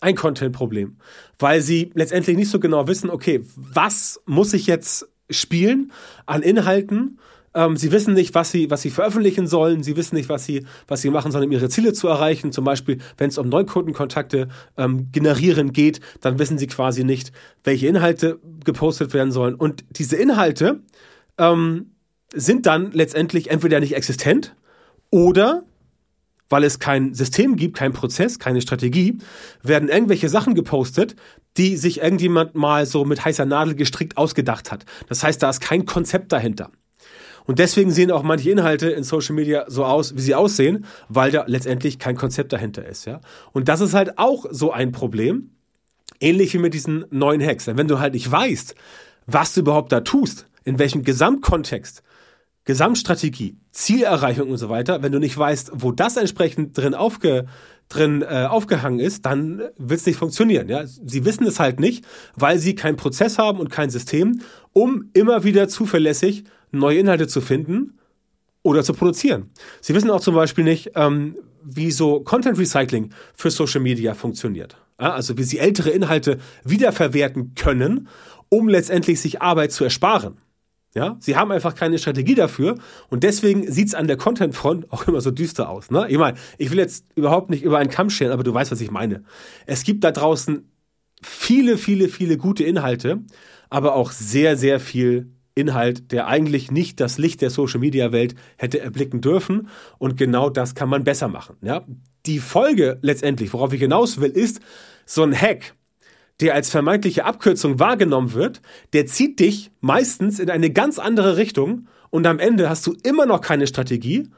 ein 0.00 0.14
Content-Problem, 0.14 0.96
weil 1.38 1.60
sie 1.60 1.90
letztendlich 1.94 2.36
nicht 2.36 2.50
so 2.50 2.60
genau 2.60 2.86
wissen, 2.88 3.10
okay, 3.10 3.44
was 3.56 4.20
muss 4.24 4.54
ich 4.54 4.66
jetzt 4.66 5.08
spielen 5.30 5.92
an 6.26 6.42
Inhalten 6.42 7.18
ähm, 7.56 7.76
sie 7.76 7.90
wissen 7.90 8.12
nicht, 8.12 8.34
was 8.34 8.50
sie, 8.50 8.70
was 8.70 8.82
sie 8.82 8.90
veröffentlichen 8.90 9.46
sollen. 9.46 9.82
Sie 9.82 9.96
wissen 9.96 10.14
nicht, 10.14 10.28
was 10.28 10.44
sie, 10.44 10.66
was 10.86 11.00
sie 11.00 11.08
machen 11.08 11.32
sollen, 11.32 11.46
um 11.46 11.52
ihre 11.52 11.70
Ziele 11.70 11.94
zu 11.94 12.06
erreichen. 12.06 12.52
Zum 12.52 12.64
Beispiel, 12.64 12.98
wenn 13.16 13.30
es 13.30 13.38
um 13.38 13.48
Neukundenkontakte 13.48 14.48
ähm, 14.76 15.10
generieren 15.10 15.72
geht, 15.72 16.00
dann 16.20 16.38
wissen 16.38 16.58
sie 16.58 16.66
quasi 16.66 17.02
nicht, 17.02 17.32
welche 17.64 17.86
Inhalte 17.86 18.38
gepostet 18.62 19.14
werden 19.14 19.32
sollen. 19.32 19.54
Und 19.54 19.84
diese 19.90 20.16
Inhalte 20.16 20.82
ähm, 21.38 21.92
sind 22.34 22.66
dann 22.66 22.92
letztendlich 22.92 23.50
entweder 23.50 23.80
nicht 23.80 23.96
existent 23.96 24.54
oder 25.10 25.64
weil 26.48 26.62
es 26.62 26.78
kein 26.78 27.12
System 27.14 27.56
gibt, 27.56 27.76
kein 27.76 27.92
Prozess, 27.92 28.38
keine 28.38 28.60
Strategie, 28.60 29.18
werden 29.62 29.88
irgendwelche 29.88 30.28
Sachen 30.28 30.54
gepostet, 30.54 31.16
die 31.56 31.76
sich 31.76 32.02
irgendjemand 32.02 32.54
mal 32.54 32.86
so 32.86 33.04
mit 33.04 33.24
heißer 33.24 33.46
Nadel 33.46 33.74
gestrickt 33.74 34.16
ausgedacht 34.16 34.70
hat. 34.70 34.84
Das 35.08 35.24
heißt, 35.24 35.42
da 35.42 35.50
ist 35.50 35.60
kein 35.60 35.86
Konzept 35.86 36.30
dahinter. 36.30 36.70
Und 37.46 37.58
deswegen 37.58 37.90
sehen 37.90 38.10
auch 38.10 38.22
manche 38.22 38.50
Inhalte 38.50 38.90
in 38.90 39.04
Social 39.04 39.34
Media 39.34 39.64
so 39.68 39.84
aus, 39.84 40.14
wie 40.16 40.20
sie 40.20 40.34
aussehen, 40.34 40.84
weil 41.08 41.30
da 41.30 41.44
letztendlich 41.46 41.98
kein 41.98 42.16
Konzept 42.16 42.52
dahinter 42.52 42.86
ist, 42.86 43.06
ja. 43.06 43.20
Und 43.52 43.68
das 43.68 43.80
ist 43.80 43.94
halt 43.94 44.18
auch 44.18 44.46
so 44.50 44.72
ein 44.72 44.92
Problem. 44.92 45.50
Ähnlich 46.20 46.54
wie 46.54 46.58
mit 46.58 46.74
diesen 46.74 47.04
neuen 47.10 47.42
Hacks. 47.42 47.66
Denn 47.66 47.76
wenn 47.76 47.88
du 47.88 47.98
halt 47.98 48.14
nicht 48.14 48.30
weißt, 48.30 48.74
was 49.26 49.54
du 49.54 49.60
überhaupt 49.60 49.92
da 49.92 50.00
tust, 50.00 50.46
in 50.64 50.78
welchem 50.78 51.02
Gesamtkontext, 51.02 52.02
Gesamtstrategie, 52.64 53.58
Zielerreichung 53.70 54.50
und 54.50 54.56
so 54.56 54.68
weiter, 54.68 55.02
wenn 55.02 55.12
du 55.12 55.20
nicht 55.20 55.38
weißt, 55.38 55.70
wo 55.74 55.92
das 55.92 56.16
entsprechend 56.16 56.76
drin 56.76 56.94
aufge, 56.94 57.46
drin 57.88 58.22
äh, 58.22 58.46
aufgehangen 58.48 58.98
ist, 58.98 59.24
dann 59.24 59.62
wird 59.76 60.00
es 60.00 60.06
nicht 60.06 60.18
funktionieren. 60.18 60.68
Ja? 60.68 60.84
Sie 60.84 61.24
wissen 61.24 61.46
es 61.46 61.60
halt 61.60 61.78
nicht, 61.78 62.04
weil 62.34 62.58
sie 62.58 62.74
keinen 62.74 62.96
Prozess 62.96 63.38
haben 63.38 63.60
und 63.60 63.70
kein 63.70 63.90
System, 63.90 64.40
um 64.72 65.10
immer 65.12 65.44
wieder 65.44 65.68
zuverlässig 65.68 66.44
neue 66.70 66.98
Inhalte 66.98 67.26
zu 67.28 67.40
finden 67.40 67.98
oder 68.62 68.82
zu 68.82 68.94
produzieren. 68.94 69.50
Sie 69.80 69.94
wissen 69.94 70.10
auch 70.10 70.20
zum 70.20 70.34
Beispiel 70.34 70.64
nicht, 70.64 70.92
ähm, 70.94 71.36
wie 71.62 71.90
so 71.90 72.20
Content 72.20 72.58
Recycling 72.58 73.10
für 73.34 73.50
Social 73.50 73.80
Media 73.80 74.14
funktioniert. 74.14 74.76
Ja, 75.00 75.12
also 75.12 75.36
wie 75.36 75.42
sie 75.42 75.58
ältere 75.58 75.90
Inhalte 75.90 76.38
wiederverwerten 76.64 77.54
können, 77.54 78.08
um 78.48 78.68
letztendlich 78.68 79.20
sich 79.20 79.42
Arbeit 79.42 79.72
zu 79.72 79.84
ersparen. 79.84 80.38
Ja, 80.94 81.18
sie 81.20 81.36
haben 81.36 81.52
einfach 81.52 81.74
keine 81.74 81.98
Strategie 81.98 82.34
dafür 82.34 82.76
und 83.10 83.22
deswegen 83.22 83.70
sieht 83.70 83.88
es 83.88 83.94
an 83.94 84.06
der 84.06 84.16
Content-Front 84.16 84.90
auch 84.92 85.06
immer 85.06 85.20
so 85.20 85.30
düster 85.30 85.68
aus. 85.68 85.90
Ne? 85.90 86.06
Ich 86.08 86.16
meine, 86.16 86.38
ich 86.56 86.70
will 86.70 86.78
jetzt 86.78 87.04
überhaupt 87.14 87.50
nicht 87.50 87.62
über 87.62 87.78
einen 87.78 87.90
Kamm 87.90 88.08
scheren, 88.08 88.32
aber 88.32 88.44
du 88.44 88.54
weißt, 88.54 88.72
was 88.72 88.80
ich 88.80 88.90
meine. 88.90 89.22
Es 89.66 89.84
gibt 89.84 90.04
da 90.04 90.10
draußen 90.10 90.70
viele, 91.22 91.76
viele, 91.76 92.08
viele 92.08 92.38
gute 92.38 92.64
Inhalte, 92.64 93.20
aber 93.68 93.94
auch 93.94 94.10
sehr, 94.10 94.56
sehr 94.56 94.80
viel 94.80 95.35
Inhalt, 95.56 96.12
der 96.12 96.28
eigentlich 96.28 96.70
nicht 96.70 97.00
das 97.00 97.18
Licht 97.18 97.40
der 97.40 97.50
Social 97.50 97.80
Media 97.80 98.12
Welt 98.12 98.36
hätte 98.56 98.78
erblicken 98.78 99.20
dürfen. 99.20 99.68
Und 99.98 100.16
genau 100.16 100.50
das 100.50 100.76
kann 100.76 100.88
man 100.88 101.02
besser 101.02 101.26
machen. 101.26 101.56
Ja? 101.62 101.84
Die 102.26 102.38
Folge 102.38 102.98
letztendlich, 103.02 103.52
worauf 103.52 103.72
ich 103.72 103.80
hinaus 103.80 104.20
will, 104.20 104.30
ist 104.30 104.60
so 105.06 105.22
ein 105.22 105.34
Hack, 105.34 105.74
der 106.40 106.54
als 106.54 106.70
vermeintliche 106.70 107.24
Abkürzung 107.24 107.80
wahrgenommen 107.80 108.34
wird, 108.34 108.60
der 108.92 109.06
zieht 109.06 109.40
dich 109.40 109.70
meistens 109.80 110.38
in 110.38 110.50
eine 110.50 110.70
ganz 110.70 110.98
andere 110.98 111.38
Richtung 111.38 111.88
und 112.10 112.26
am 112.26 112.38
Ende 112.38 112.68
hast 112.68 112.86
du 112.86 112.94
immer 113.02 113.24
noch 113.24 113.40
keine 113.40 113.66
Strategie, 113.66 114.28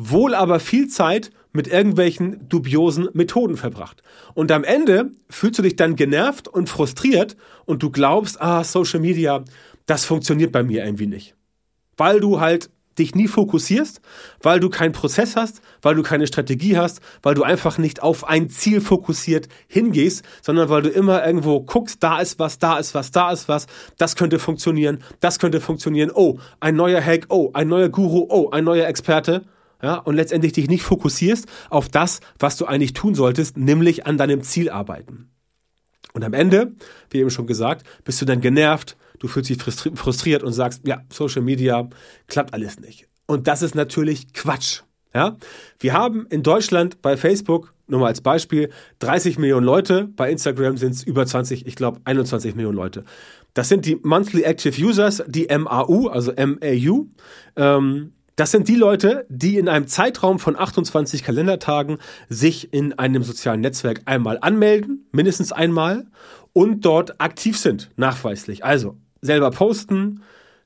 wohl 0.00 0.34
aber 0.34 0.60
viel 0.60 0.88
Zeit 0.88 1.30
mit 1.52 1.68
irgendwelchen 1.68 2.48
dubiosen 2.48 3.08
Methoden 3.12 3.56
verbracht. 3.56 4.02
Und 4.34 4.52
am 4.52 4.64
Ende 4.64 5.10
fühlst 5.28 5.58
du 5.58 5.62
dich 5.62 5.76
dann 5.76 5.96
genervt 5.96 6.48
und 6.48 6.68
frustriert 6.68 7.36
und 7.66 7.82
du 7.82 7.90
glaubst, 7.90 8.40
ah, 8.40 8.64
Social 8.64 9.00
Media, 9.00 9.44
das 9.86 10.04
funktioniert 10.04 10.52
bei 10.52 10.62
mir 10.62 10.84
irgendwie 10.84 11.06
nicht. 11.06 11.34
Weil 11.96 12.20
du 12.20 12.40
halt 12.40 12.70
dich 12.98 13.14
nie 13.14 13.28
fokussierst, 13.28 14.00
weil 14.42 14.60
du 14.60 14.68
keinen 14.68 14.92
Prozess 14.92 15.36
hast, 15.36 15.60
weil 15.82 15.94
du 15.94 16.02
keine 16.02 16.26
Strategie 16.26 16.76
hast, 16.76 17.00
weil 17.22 17.34
du 17.34 17.42
einfach 17.42 17.78
nicht 17.78 18.02
auf 18.02 18.28
ein 18.28 18.50
Ziel 18.50 18.80
fokussiert 18.80 19.48
hingehst, 19.68 20.24
sondern 20.42 20.68
weil 20.68 20.82
du 20.82 20.90
immer 20.90 21.24
irgendwo 21.24 21.60
guckst, 21.60 22.02
da 22.02 22.20
ist 22.20 22.38
was, 22.38 22.58
da 22.58 22.78
ist 22.78 22.94
was, 22.94 23.10
da 23.10 23.32
ist 23.32 23.48
was, 23.48 23.66
das 23.96 24.16
könnte 24.16 24.38
funktionieren, 24.38 25.02
das 25.20 25.38
könnte 25.38 25.60
funktionieren, 25.60 26.10
oh, 26.14 26.38
ein 26.60 26.76
neuer 26.76 27.02
Hack, 27.02 27.26
oh, 27.28 27.50
ein 27.54 27.68
neuer 27.68 27.88
Guru, 27.88 28.26
oh, 28.28 28.50
ein 28.50 28.64
neuer 28.64 28.86
Experte, 28.86 29.44
ja, 29.82 29.96
und 29.96 30.14
letztendlich 30.14 30.52
dich 30.52 30.68
nicht 30.68 30.82
fokussierst 30.82 31.46
auf 31.70 31.88
das, 31.88 32.20
was 32.38 32.56
du 32.56 32.66
eigentlich 32.66 32.92
tun 32.92 33.14
solltest, 33.14 33.56
nämlich 33.56 34.06
an 34.06 34.18
deinem 34.18 34.42
Ziel 34.42 34.70
arbeiten. 34.70 35.30
Und 36.12 36.24
am 36.24 36.34
Ende, 36.34 36.72
wie 37.10 37.18
eben 37.18 37.30
schon 37.30 37.46
gesagt, 37.46 37.86
bist 38.04 38.20
du 38.20 38.26
dann 38.26 38.40
genervt, 38.40 38.96
du 39.18 39.28
fühlst 39.28 39.50
dich 39.50 39.62
frustriert 39.62 40.42
und 40.42 40.52
sagst, 40.52 40.86
ja, 40.86 41.02
Social 41.12 41.42
Media 41.42 41.88
klappt 42.26 42.52
alles 42.52 42.80
nicht. 42.80 43.06
Und 43.26 43.46
das 43.46 43.62
ist 43.62 43.74
natürlich 43.74 44.32
Quatsch. 44.32 44.80
Ja? 45.14 45.36
Wir 45.78 45.92
haben 45.92 46.26
in 46.30 46.42
Deutschland 46.42 47.00
bei 47.00 47.16
Facebook 47.16 47.72
nur 47.90 48.00
mal 48.00 48.06
als 48.06 48.20
Beispiel, 48.20 48.70
30 49.00 49.38
Millionen 49.38 49.66
Leute, 49.66 50.08
bei 50.14 50.30
Instagram 50.30 50.76
sind 50.76 50.92
es 50.92 51.02
über 51.02 51.26
20, 51.26 51.66
ich 51.66 51.74
glaube 51.74 52.00
21 52.04 52.54
Millionen 52.54 52.76
Leute. 52.76 53.04
Das 53.52 53.68
sind 53.68 53.84
die 53.84 53.96
Monthly 53.96 54.42
Active 54.42 54.80
Users, 54.80 55.22
die 55.26 55.48
MAU, 55.48 56.06
also 56.06 56.32
MAU. 56.32 57.06
Ähm, 57.56 58.12
das 58.40 58.52
sind 58.52 58.68
die 58.68 58.74
Leute, 58.74 59.26
die 59.28 59.58
in 59.58 59.68
einem 59.68 59.86
Zeitraum 59.86 60.38
von 60.38 60.56
28 60.56 61.22
Kalendertagen 61.22 61.98
sich 62.30 62.72
in 62.72 62.98
einem 62.98 63.22
sozialen 63.22 63.60
Netzwerk 63.60 64.00
einmal 64.06 64.38
anmelden, 64.40 65.06
mindestens 65.12 65.52
einmal, 65.52 66.06
und 66.54 66.86
dort 66.86 67.20
aktiv 67.20 67.58
sind, 67.58 67.90
nachweislich. 67.96 68.64
Also 68.64 68.96
selber 69.20 69.50
posten, 69.50 70.22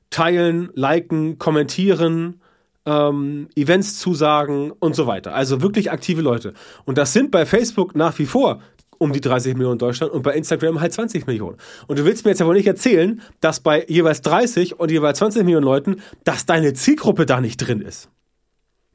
teilen, 0.09 0.69
liken, 0.73 1.37
kommentieren, 1.37 2.39
ähm, 2.85 3.49
Events 3.57 3.99
zusagen 3.99 4.71
und 4.71 4.95
so 4.95 5.05
weiter. 5.05 5.35
Also 5.35 5.61
wirklich 5.61 5.91
aktive 5.91 6.21
Leute. 6.21 6.53
Und 6.85 6.97
das 6.97 7.11
sind 7.11 7.29
bei 7.29 7.45
Facebook 7.45 7.93
nach 7.93 8.17
wie 8.19 8.25
vor 8.25 8.61
um 9.05 9.13
die 9.13 9.21
30 9.21 9.53
Millionen 9.53 9.73
in 9.73 9.79
Deutschland 9.79 10.11
und 10.11 10.23
bei 10.23 10.33
Instagram 10.33 10.81
halt 10.81 10.93
20 10.93 11.27
Millionen. 11.27 11.57
Und 11.87 11.99
du 11.99 12.05
willst 12.05 12.25
mir 12.25 12.31
jetzt 12.31 12.41
aber 12.41 12.53
nicht 12.53 12.67
erzählen, 12.67 13.21
dass 13.39 13.59
bei 13.59 13.85
jeweils 13.87 14.21
30 14.21 14.79
und 14.79 14.91
jeweils 14.91 15.19
20 15.19 15.43
Millionen 15.43 15.65
Leuten, 15.65 16.01
dass 16.23 16.45
deine 16.45 16.73
Zielgruppe 16.73 17.25
da 17.25 17.39
nicht 17.39 17.57
drin 17.57 17.81
ist. 17.81 18.09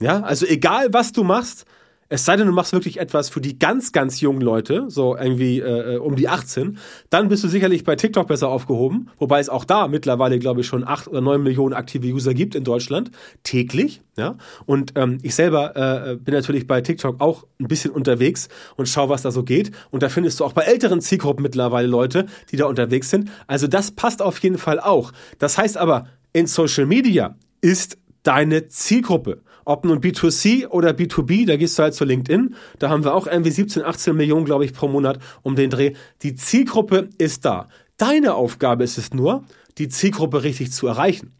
Ja, 0.01 0.23
also 0.23 0.47
egal 0.47 0.93
was 0.93 1.13
du 1.13 1.25
machst, 1.25 1.65
es 2.13 2.25
sei 2.25 2.37
denn, 2.37 2.49
du 2.49 2.53
machst 2.53 2.73
wirklich 2.73 2.99
etwas 2.99 3.29
für 3.29 3.41
die 3.41 3.57
ganz, 3.59 3.93
ganz 3.93 4.21
jungen 4.21 4.41
Leute, 4.41 4.87
so 4.89 5.17
irgendwie 5.17 5.61
äh, 5.61 5.97
um 5.97 6.17
die 6.17 6.29
18, 6.29 6.77
dann 7.09 7.29
bist 7.29 7.45
du 7.45 7.49
sicherlich 7.49 7.85
bei 7.85 7.95
TikTok 7.95 8.27
besser 8.27 8.49
aufgehoben, 8.49 9.11
wobei 9.19 9.39
es 9.39 9.49
auch 9.49 9.65
da 9.65 9.87
mittlerweile, 9.87 10.41
glaube 10.41 10.61
ich, 10.61 10.67
schon 10.67 10.87
8 10.87 11.07
oder 11.07 11.21
9 11.21 11.41
Millionen 11.41 11.73
aktive 11.73 12.09
User 12.09 12.35
gibt 12.35 12.57
in 12.57 12.65
Deutschland, 12.65 13.13
täglich. 13.45 14.03
Ja? 14.17 14.37
Und 14.67 14.95
ähm, 14.97 15.19
ich 15.23 15.37
selber 15.37 15.77
äh, 15.77 16.17
bin 16.17 16.35
natürlich 16.35 16.67
bei 16.67 16.81
TikTok 16.81 17.21
auch 17.21 17.47
ein 17.61 17.69
bisschen 17.69 17.93
unterwegs 17.93 18.49
und 18.75 18.89
schau, 18.89 19.09
was 19.09 19.23
da 19.23 19.31
so 19.31 19.45
geht. 19.45 19.71
Und 19.93 20.03
da 20.03 20.09
findest 20.09 20.41
du 20.41 20.45
auch 20.45 20.53
bei 20.53 20.63
älteren 20.63 21.01
Zielgruppen 21.01 21.45
mittlerweile 21.45 21.87
Leute, 21.87 22.27
die 22.51 22.57
da 22.57 22.67
unterwegs 22.67 23.09
sind. 23.09 23.31
Also 23.47 23.69
das 23.69 23.93
passt 23.93 24.21
auf 24.21 24.39
jeden 24.41 24.59
Fall 24.59 24.81
auch. 24.81 25.13
Das 25.39 25.59
heißt 25.59 25.79
aber, 25.79 26.09
in 26.33 26.49
Social 26.49 26.87
Media 26.87 27.37
ist 27.61 27.99
deine 28.25 28.67
Zielgruppe. 28.67 29.43
Ob 29.65 29.85
nun 29.85 30.01
B2C 30.01 30.69
oder 30.69 30.91
B2B, 30.91 31.47
da 31.47 31.57
gehst 31.57 31.79
du 31.79 31.83
halt 31.83 31.95
zu 31.95 32.05
LinkedIn. 32.05 32.55
Da 32.79 32.89
haben 32.89 33.05
wir 33.05 33.15
auch 33.15 33.27
irgendwie 33.27 33.51
17, 33.51 33.83
18 33.83 34.17
Millionen, 34.17 34.45
glaube 34.45 34.65
ich, 34.65 34.73
pro 34.73 34.89
Monat 34.89 35.19
um 35.43 35.57
den 35.57 35.71
Dreh. 35.71 35.95
Die 36.23 36.35
Zielgruppe 36.35 37.09
ist 37.19 37.45
da. 37.45 37.69
Deine 37.97 38.35
Aufgabe 38.35 38.85
ist 38.85 38.99
es 38.99 39.13
nur, 39.13 39.45
die 39.79 39.89
Zielgruppe 39.89 40.43
richtig 40.43 40.73
zu 40.73 40.87
erreichen. 40.87 41.33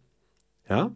Ja? 0.69 0.93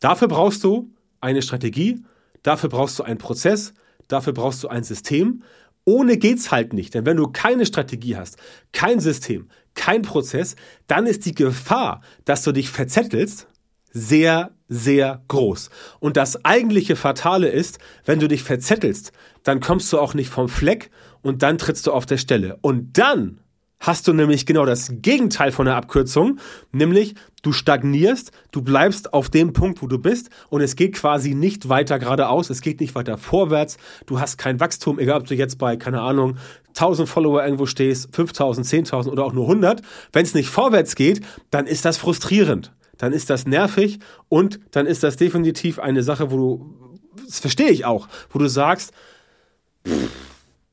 Dafür 0.00 0.28
brauchst 0.28 0.64
du 0.64 0.90
eine 1.20 1.42
Strategie, 1.42 2.04
dafür 2.42 2.68
brauchst 2.68 2.98
du 2.98 3.04
einen 3.04 3.18
Prozess, 3.18 3.72
dafür 4.08 4.32
brauchst 4.32 4.62
du 4.62 4.68
ein 4.68 4.84
System. 4.84 5.42
Ohne 5.84 6.16
geht's 6.16 6.50
halt 6.50 6.72
nicht, 6.72 6.94
denn 6.94 7.06
wenn 7.06 7.16
du 7.16 7.28
keine 7.28 7.66
Strategie 7.66 8.16
hast, 8.16 8.36
kein 8.72 9.00
System, 9.00 9.48
kein 9.74 10.02
Prozess, 10.02 10.56
dann 10.86 11.06
ist 11.06 11.26
die 11.26 11.34
Gefahr, 11.34 12.02
dass 12.24 12.42
du 12.42 12.52
dich 12.52 12.70
verzettelst, 12.70 13.48
sehr, 13.94 14.50
sehr 14.68 15.22
groß. 15.28 15.70
Und 16.00 16.18
das 16.18 16.44
eigentliche 16.44 16.96
Fatale 16.96 17.48
ist, 17.48 17.78
wenn 18.04 18.18
du 18.18 18.28
dich 18.28 18.42
verzettelst, 18.42 19.12
dann 19.44 19.60
kommst 19.60 19.90
du 19.92 19.98
auch 19.98 20.12
nicht 20.12 20.28
vom 20.28 20.48
Fleck 20.48 20.90
und 21.22 21.42
dann 21.42 21.56
trittst 21.56 21.86
du 21.86 21.92
auf 21.92 22.04
der 22.04 22.18
Stelle. 22.18 22.58
Und 22.60 22.98
dann 22.98 23.38
hast 23.78 24.08
du 24.08 24.12
nämlich 24.12 24.46
genau 24.46 24.64
das 24.64 24.92
Gegenteil 24.96 25.52
von 25.52 25.66
der 25.66 25.76
Abkürzung, 25.76 26.38
nämlich 26.72 27.14
du 27.42 27.52
stagnierst, 27.52 28.32
du 28.50 28.62
bleibst 28.62 29.12
auf 29.12 29.28
dem 29.28 29.52
Punkt, 29.52 29.82
wo 29.82 29.86
du 29.86 29.98
bist 29.98 30.30
und 30.48 30.62
es 30.62 30.74
geht 30.74 30.94
quasi 30.94 31.34
nicht 31.34 31.68
weiter 31.68 31.98
geradeaus, 31.98 32.48
es 32.48 32.62
geht 32.62 32.80
nicht 32.80 32.94
weiter 32.94 33.18
vorwärts, 33.18 33.76
du 34.06 34.20
hast 34.20 34.38
kein 34.38 34.58
Wachstum, 34.58 34.98
egal 34.98 35.20
ob 35.20 35.26
du 35.26 35.34
jetzt 35.34 35.58
bei, 35.58 35.76
keine 35.76 36.00
Ahnung, 36.00 36.38
1000 36.68 37.08
Follower 37.08 37.44
irgendwo 37.44 37.66
stehst, 37.66 38.08
5000, 38.14 38.66
10.000 38.66 39.08
oder 39.08 39.24
auch 39.24 39.34
nur 39.34 39.44
100, 39.44 39.82
wenn 40.12 40.24
es 40.24 40.34
nicht 40.34 40.48
vorwärts 40.48 40.94
geht, 40.94 41.20
dann 41.50 41.66
ist 41.66 41.84
das 41.84 41.98
frustrierend 41.98 42.72
dann 42.98 43.12
ist 43.12 43.30
das 43.30 43.46
nervig 43.46 43.98
und 44.28 44.60
dann 44.70 44.86
ist 44.86 45.02
das 45.02 45.16
definitiv 45.16 45.78
eine 45.78 46.02
Sache, 46.02 46.30
wo 46.30 46.36
du, 46.36 46.98
das 47.26 47.40
verstehe 47.40 47.70
ich 47.70 47.84
auch, 47.84 48.08
wo 48.30 48.38
du 48.38 48.48
sagst, 48.48 48.92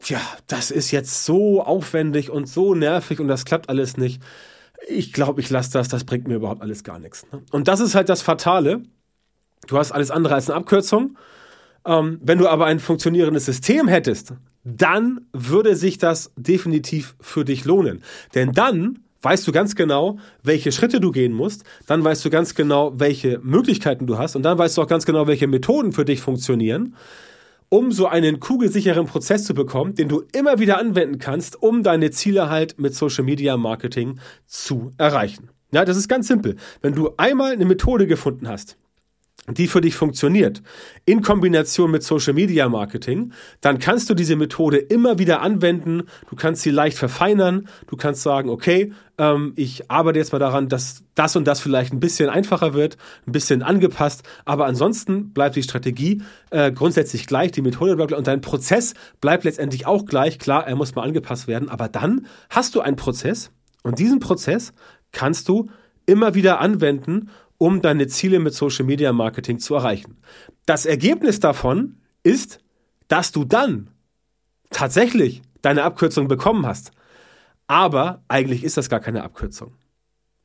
ja, 0.05 0.21
das 0.47 0.71
ist 0.71 0.91
jetzt 0.91 1.25
so 1.25 1.61
aufwendig 1.61 2.29
und 2.29 2.47
so 2.47 2.73
nervig 2.73 3.19
und 3.19 3.27
das 3.27 3.45
klappt 3.45 3.69
alles 3.69 3.97
nicht. 3.97 4.21
Ich 4.87 5.13
glaube, 5.13 5.41
ich 5.41 5.49
lasse 5.49 5.71
das, 5.71 5.89
das 5.89 6.05
bringt 6.05 6.27
mir 6.27 6.35
überhaupt 6.35 6.61
alles 6.61 6.83
gar 6.83 6.97
nichts. 6.97 7.25
Ne? 7.31 7.43
Und 7.51 7.67
das 7.67 7.79
ist 7.79 7.93
halt 7.93 8.09
das 8.09 8.21
Fatale. 8.21 8.81
Du 9.67 9.77
hast 9.77 9.91
alles 9.91 10.09
andere 10.09 10.33
als 10.33 10.49
eine 10.49 10.57
Abkürzung. 10.57 11.17
Ähm, 11.85 12.19
wenn 12.23 12.37
du 12.37 12.47
aber 12.47 12.65
ein 12.65 12.79
funktionierendes 12.79 13.45
System 13.45 13.87
hättest, 13.87 14.33
dann 14.63 15.27
würde 15.33 15.75
sich 15.75 15.97
das 15.97 16.31
definitiv 16.35 17.15
für 17.19 17.45
dich 17.45 17.65
lohnen. 17.65 18.03
Denn 18.33 18.51
dann 18.53 18.99
weißt 19.21 19.47
du 19.47 19.51
ganz 19.51 19.75
genau, 19.75 20.17
welche 20.43 20.71
Schritte 20.71 20.99
du 20.99 21.11
gehen 21.11 21.33
musst, 21.33 21.63
dann 21.87 22.03
weißt 22.03 22.23
du 22.25 22.29
ganz 22.29 22.55
genau, 22.55 22.99
welche 22.99 23.39
Möglichkeiten 23.43 24.07
du 24.07 24.17
hast 24.17 24.35
und 24.35 24.43
dann 24.43 24.57
weißt 24.57 24.77
du 24.77 24.81
auch 24.81 24.87
ganz 24.87 25.05
genau, 25.05 25.27
welche 25.27 25.47
Methoden 25.47 25.91
für 25.91 26.05
dich 26.05 26.21
funktionieren, 26.21 26.95
um 27.69 27.91
so 27.91 28.07
einen 28.07 28.39
kugelsicheren 28.39 29.05
Prozess 29.05 29.45
zu 29.45 29.53
bekommen, 29.53 29.95
den 29.95 30.09
du 30.09 30.23
immer 30.33 30.59
wieder 30.59 30.77
anwenden 30.77 31.19
kannst, 31.19 31.61
um 31.61 31.83
deine 31.83 32.11
Ziele 32.11 32.49
halt 32.49 32.79
mit 32.79 32.95
Social 32.95 33.23
Media 33.23 33.55
Marketing 33.57 34.19
zu 34.45 34.91
erreichen. 34.97 35.49
Ja, 35.71 35.85
das 35.85 35.95
ist 35.95 36.09
ganz 36.09 36.27
simpel. 36.27 36.57
Wenn 36.81 36.95
du 36.95 37.11
einmal 37.15 37.53
eine 37.53 37.63
Methode 37.63 38.07
gefunden 38.07 38.49
hast, 38.49 38.77
die 39.47 39.67
für 39.67 39.81
dich 39.81 39.95
funktioniert, 39.95 40.61
in 41.05 41.21
Kombination 41.23 41.89
mit 41.89 42.03
Social 42.03 42.33
Media 42.33 42.69
Marketing, 42.69 43.33
dann 43.59 43.79
kannst 43.79 44.09
du 44.09 44.13
diese 44.13 44.35
Methode 44.35 44.77
immer 44.77 45.17
wieder 45.17 45.41
anwenden. 45.41 46.03
Du 46.29 46.35
kannst 46.35 46.61
sie 46.61 46.69
leicht 46.69 46.97
verfeinern. 46.97 47.67
Du 47.87 47.97
kannst 47.97 48.21
sagen, 48.21 48.49
okay, 48.49 48.93
ähm, 49.17 49.53
ich 49.55 49.89
arbeite 49.89 50.19
jetzt 50.19 50.31
mal 50.31 50.39
daran, 50.39 50.69
dass 50.69 51.03
das 51.15 51.35
und 51.35 51.45
das 51.45 51.59
vielleicht 51.59 51.91
ein 51.91 51.99
bisschen 51.99 52.29
einfacher 52.29 52.75
wird, 52.75 52.97
ein 53.25 53.31
bisschen 53.31 53.63
angepasst. 53.63 54.21
Aber 54.45 54.67
ansonsten 54.67 55.33
bleibt 55.33 55.55
die 55.55 55.63
Strategie 55.63 56.21
äh, 56.51 56.71
grundsätzlich 56.71 57.25
gleich, 57.25 57.51
die 57.51 57.63
Methode 57.63 57.95
bleibt 57.95 58.13
und 58.13 58.27
dein 58.27 58.41
Prozess 58.41 58.93
bleibt 59.21 59.43
letztendlich 59.43 59.87
auch 59.87 60.05
gleich. 60.05 60.37
Klar, 60.37 60.67
er 60.67 60.75
muss 60.75 60.93
mal 60.93 61.03
angepasst 61.03 61.47
werden, 61.47 61.67
aber 61.67 61.87
dann 61.87 62.27
hast 62.51 62.75
du 62.75 62.81
einen 62.81 62.95
Prozess 62.95 63.49
und 63.81 63.97
diesen 63.97 64.19
Prozess 64.19 64.71
kannst 65.11 65.49
du 65.49 65.69
immer 66.05 66.35
wieder 66.35 66.59
anwenden 66.59 67.29
um 67.61 67.83
deine 67.83 68.07
Ziele 68.07 68.39
mit 68.39 68.55
Social 68.55 68.85
Media 68.85 69.13
Marketing 69.13 69.59
zu 69.59 69.75
erreichen. 69.75 70.17
Das 70.65 70.87
Ergebnis 70.87 71.39
davon 71.39 71.97
ist, 72.23 72.57
dass 73.07 73.31
du 73.31 73.45
dann 73.45 73.91
tatsächlich 74.71 75.43
deine 75.61 75.83
Abkürzung 75.83 76.27
bekommen 76.27 76.65
hast. 76.65 76.89
Aber 77.67 78.23
eigentlich 78.27 78.63
ist 78.63 78.77
das 78.77 78.89
gar 78.89 78.99
keine 78.99 79.23
Abkürzung. 79.23 79.75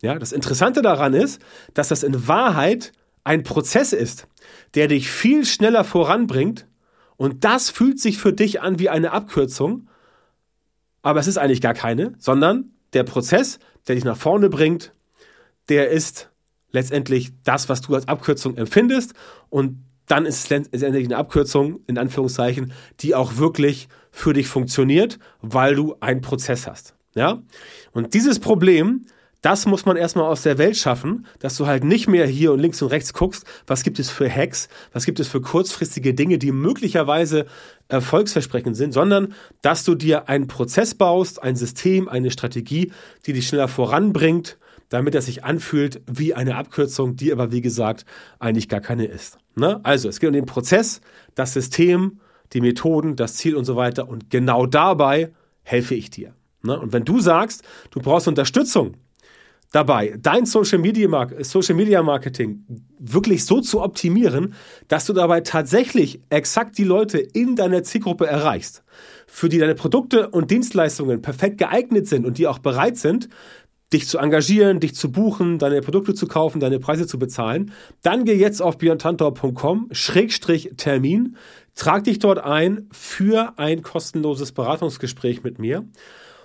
Ja, 0.03 0.19
das 0.19 0.33
Interessante 0.33 0.83
daran 0.83 1.15
ist, 1.15 1.41
dass 1.73 1.89
das 1.89 2.03
in 2.03 2.29
Wahrheit 2.29 2.93
ein 3.25 3.45
Prozess 3.45 3.95
ist, 3.95 4.29
der 4.75 4.87
dich 4.87 5.11
viel 5.11 5.47
schneller 5.47 5.85
voranbringt 5.85 6.67
und 7.17 7.45
das 7.45 7.71
fühlt 7.71 7.99
sich 7.99 8.19
für 8.19 8.35
dich 8.35 8.61
an 8.61 8.79
wie 8.79 8.91
eine 8.91 9.13
Abkürzung, 9.13 9.89
aber 11.01 11.19
es 11.19 11.29
ist 11.29 11.39
eigentlich 11.39 11.63
gar 11.63 11.73
keine, 11.73 12.13
sondern 12.19 12.73
der 12.93 13.05
Prozess, 13.05 13.59
der 13.89 13.95
dich 13.95 14.05
nach 14.05 14.19
vorne 14.19 14.51
bringt, 14.51 14.93
der 15.71 15.89
ist 15.89 16.29
letztendlich 16.73 17.33
das, 17.45 17.69
was 17.69 17.81
du 17.81 17.95
als 17.95 18.09
Abkürzung 18.09 18.57
empfindest. 18.57 19.15
Und 19.49 19.85
dann 20.07 20.27
ist 20.27 20.45
es 20.45 20.51
letztendlich 20.51 21.07
eine 21.07 21.17
Abkürzung, 21.17 21.81
in 21.87 21.99
Anführungszeichen, 21.99 22.73
die 23.01 23.15
auch 23.15 23.37
wirklich 23.37 23.89
für 24.11 24.33
dich 24.33 24.49
funktioniert, 24.49 25.19
weil 25.43 25.75
du 25.75 25.97
einen 26.01 26.21
Prozess 26.21 26.67
hast. 26.67 26.95
Ja? 27.15 27.43
Und 27.93 28.15
dieses 28.15 28.39
Problem, 28.39 29.07
das 29.43 29.67
muss 29.67 29.85
man 29.85 29.97
erstmal 29.97 30.27
aus 30.27 30.43
der 30.43 30.59
Welt 30.59 30.77
schaffen, 30.77 31.27
dass 31.39 31.57
du 31.57 31.67
halt 31.67 31.85
nicht 31.85 32.09
mehr 32.09 32.27
hier 32.27 32.53
und 32.53 32.61
links 32.61 32.83
und 32.83 32.89
rechts 32.89 33.13
guckst, 33.13 33.45
was 33.67 33.83
gibt 33.83 33.99
es 33.99 34.11
für 34.11 34.31
Hacks, 34.31 34.69
was 34.93 35.05
gibt 35.05 35.21
es 35.21 35.29
für 35.29 35.41
kurzfristige 35.41 36.15
Dinge, 36.15 36.39
die 36.39 36.53
möglicherweise 36.53 37.47
erfolgsversprechend 37.89 38.77
sind, 38.77 38.93
sondern 38.93 39.35
dass 39.63 39.85
du 39.85 39.95
dir 39.95 40.29
einen 40.29 40.47
Prozess 40.47 40.95
baust, 40.95 41.43
ein 41.43 41.57
System, 41.57 42.09
eine 42.09 42.31
Strategie, 42.31 42.93
die 43.27 43.35
dich 43.35 43.47
schneller 43.47 43.69
voranbringt 43.69 44.59
damit 44.89 45.15
er 45.15 45.23
sich 45.23 45.45
anfühlt 45.45 46.01
wie 46.07 46.35
eine 46.35 46.57
Abkürzung, 46.57 47.17
die 47.17 47.33
aber 47.33 47.53
wie 47.53 47.61
gesagt 47.61 48.05
eigentlich 48.39 48.69
gar 48.69 48.81
keine 48.81 49.07
ist. 49.07 49.39
Ne? 49.55 49.81
Also 49.83 50.09
es 50.09 50.21
geht 50.21 50.29
um 50.29 50.35
den 50.35 50.47
Prozess, 50.47 51.01
das 51.35 51.53
System, 51.53 52.21
die 52.53 52.61
Methoden, 52.61 53.17
das 53.17 53.35
Ziel 53.35 53.57
und 53.57 53.65
so 53.65 53.77
weiter 53.77 54.09
und 54.09 54.31
genau 54.31 54.67
dabei 54.67 55.33
helfe 55.63 55.95
ich 55.95 56.11
dir. 56.11 56.35
Ne? 56.63 56.79
Und 56.79 56.93
wenn 56.93 57.05
du 57.05 57.21
sagst, 57.21 57.63
du 57.91 58.01
brauchst 58.01 58.29
Unterstützung 58.29 58.95
dabei, 59.73 60.17
dein 60.21 60.47
Social 60.47 60.79
Media, 60.79 61.29
Social 61.41 61.75
Media 61.75 62.03
Marketing 62.03 62.65
wirklich 62.99 63.45
so 63.45 63.61
zu 63.61 63.83
optimieren, 63.83 64.55
dass 64.89 65.07
du 65.07 65.13
dabei 65.13 65.41
tatsächlich 65.41 66.21
exakt 66.31 66.79
die 66.79 66.85
Leute 66.85 67.19
in 67.19 67.57
deiner 67.57 67.83
Zielgruppe 67.83 68.27
erreichst, 68.27 68.83
für 69.27 69.49
die 69.49 69.59
deine 69.59 69.75
Produkte 69.75 70.29
und 70.31 70.51
Dienstleistungen 70.51 71.21
perfekt 71.21 71.59
geeignet 71.59 72.07
sind 72.07 72.25
und 72.25 72.39
die 72.39 72.47
auch 72.47 72.59
bereit 72.59 72.97
sind, 72.97 73.29
dich 73.93 74.09
zu 74.09 74.19
engagieren, 74.19 74.81
dich 74.81 74.95
zu 74.95 75.13
buchen, 75.13 75.59
deine 75.59 75.81
Produkte 75.81 76.15
zu 76.15 76.27
kaufen, 76.27 76.61
deine 76.61 76.81
Preise 76.81 77.07
zu 77.07 77.19
bezahlen, 77.19 77.73
dann 78.03 78.25
geh 78.25 78.35
jetzt 78.35 78.61
auf 78.61 78.79
björntantau.com 78.79 79.89
Schrägstrich 79.93 80.73
Termin. 80.77 81.37
trag 81.75 82.05
dich 82.05 82.19
dort 82.19 82.39
ein 82.39 82.89
für 82.91 83.59
ein 83.59 83.83
kostenloses 83.83 84.53
Beratungsgespräch 84.53 85.45
mit 85.45 85.59
mir. 85.59 85.85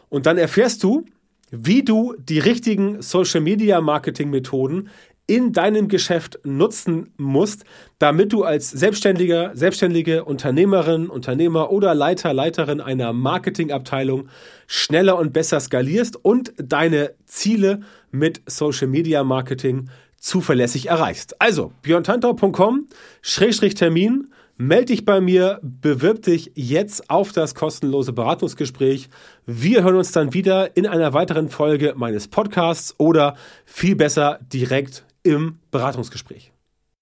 Und 0.10 0.26
dann 0.26 0.38
erfährst 0.38 0.84
du, 0.84 1.06
wie 1.52 1.84
du 1.84 2.16
die 2.18 2.40
richtigen 2.40 3.02
Social 3.02 3.42
Media 3.42 3.82
Marketing 3.82 4.30
Methoden 4.30 4.90
in 5.32 5.54
deinem 5.54 5.88
Geschäft 5.88 6.40
nutzen 6.44 7.14
musst, 7.16 7.64
damit 8.00 8.34
du 8.34 8.44
als 8.44 8.70
Selbstständiger, 8.70 9.52
selbstständige 9.54 10.26
Unternehmerin, 10.26 11.08
Unternehmer 11.08 11.72
oder 11.72 11.96
Leiter, 11.96 12.34
Leiterin 12.34 12.82
einer 12.82 13.14
Marketingabteilung 13.14 14.28
schneller 14.68 15.18
und 15.18 15.32
besser 15.32 15.62
skalierst 15.62 16.18
und 16.18 16.52
deine 16.58 17.14
Ziele 17.24 17.80
mit 18.12 18.42
Social 18.46 18.90
Media 18.90 19.24
Marketing 19.24 19.88
zuverlässig 20.18 20.90
erreichst. 20.90 21.40
Also, 21.40 21.72
björntantau.com, 21.82 22.88
Schrägstrich 23.22 23.76
Termin, 23.76 24.34
melde 24.58 24.88
dich 24.88 25.06
bei 25.06 25.22
mir, 25.22 25.62
bewirb 25.62 26.24
dich 26.24 26.52
jetzt 26.56 27.10
auf 27.10 27.32
das 27.32 27.56
kostenlose 27.56 28.12
Beratungsgespräch. 28.12 29.08
Wir 29.46 29.82
hören 29.86 29.96
uns 29.96 30.12
dann 30.12 30.34
wieder 30.34 30.76
in 30.76 30.88
einer 30.88 31.14
weiteren 31.14 31.48
Folge 31.48 31.94
meines 31.96 32.28
Podcasts 32.28 32.96
oder 32.98 33.38
viel 33.64 33.96
besser 33.96 34.40
direkt 34.52 35.06
im 35.24 35.60
Beratungsgespräch. 35.72 36.51